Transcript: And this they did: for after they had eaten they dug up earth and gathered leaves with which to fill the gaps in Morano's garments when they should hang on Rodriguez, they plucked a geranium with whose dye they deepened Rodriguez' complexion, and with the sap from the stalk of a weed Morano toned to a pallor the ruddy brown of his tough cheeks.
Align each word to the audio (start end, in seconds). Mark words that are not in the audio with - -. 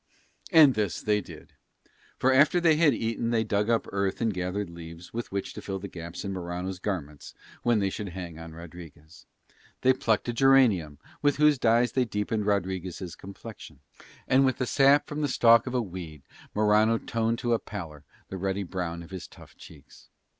And 0.51 0.73
this 0.73 0.99
they 0.99 1.21
did: 1.21 1.53
for 2.17 2.33
after 2.33 2.59
they 2.59 2.75
had 2.77 2.91
eaten 2.95 3.29
they 3.29 3.43
dug 3.43 3.69
up 3.69 3.85
earth 3.91 4.19
and 4.19 4.33
gathered 4.33 4.67
leaves 4.71 5.13
with 5.13 5.31
which 5.31 5.53
to 5.53 5.61
fill 5.61 5.77
the 5.77 5.87
gaps 5.87 6.25
in 6.25 6.33
Morano's 6.33 6.79
garments 6.79 7.35
when 7.61 7.77
they 7.77 7.91
should 7.91 8.09
hang 8.09 8.39
on 8.39 8.51
Rodriguez, 8.55 9.27
they 9.81 9.93
plucked 9.93 10.27
a 10.27 10.33
geranium 10.33 10.97
with 11.21 11.35
whose 11.35 11.59
dye 11.59 11.85
they 11.85 12.05
deepened 12.05 12.47
Rodriguez' 12.47 13.15
complexion, 13.15 13.79
and 14.27 14.43
with 14.43 14.57
the 14.57 14.65
sap 14.65 15.05
from 15.05 15.21
the 15.21 15.27
stalk 15.27 15.67
of 15.67 15.75
a 15.75 15.83
weed 15.83 16.23
Morano 16.55 16.97
toned 16.97 17.37
to 17.37 17.53
a 17.53 17.59
pallor 17.59 18.03
the 18.29 18.37
ruddy 18.37 18.63
brown 18.63 19.03
of 19.03 19.11
his 19.11 19.27
tough 19.27 19.55
cheeks. 19.55 20.09